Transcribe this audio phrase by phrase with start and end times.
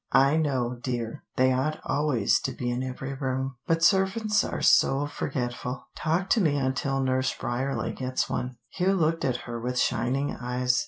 [0.13, 1.21] "I know, dear.
[1.35, 3.57] They ought always to be in every room.
[3.67, 5.85] But servants are so forgetful.
[5.95, 10.79] Talk to me until Nurse Bryerley gets one." Hugh looked at her with shining eyes.